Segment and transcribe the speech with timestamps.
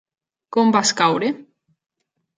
[0.57, 1.31] Com vas caure?